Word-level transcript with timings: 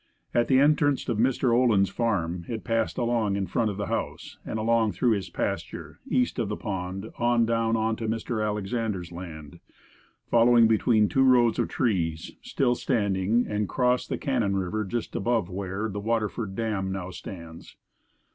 At 0.33 0.47
the 0.47 0.57
entrance 0.57 1.07
of 1.09 1.19
Mr. 1.19 1.53
Olin's 1.55 1.91
farm 1.91 2.45
it 2.49 2.63
passed 2.63 2.97
along 2.97 3.35
in 3.35 3.45
front 3.45 3.69
of 3.69 3.77
the 3.77 3.85
house 3.85 4.39
and 4.43 4.57
along 4.57 4.93
through 4.93 5.11
his 5.11 5.29
pasture 5.29 5.99
east 6.09 6.39
of 6.39 6.49
the 6.49 6.57
pond 6.57 7.11
on 7.19 7.45
down 7.45 7.77
onto 7.77 8.07
Mr. 8.07 8.43
Alexander's 8.43 9.11
land 9.11 9.59
following 10.31 10.65
between 10.67 11.07
two 11.07 11.21
rows 11.23 11.59
of 11.59 11.67
trees, 11.67 12.31
still 12.41 12.73
standing, 12.73 13.45
and 13.47 13.69
crossed 13.69 14.09
the 14.09 14.17
Cannon 14.17 14.55
river 14.55 14.83
just 14.85 15.15
above 15.15 15.51
where 15.51 15.87
the 15.87 15.99
Waterford 15.99 16.55
dam 16.55 16.91
now 16.91 17.11
stands. 17.11 17.75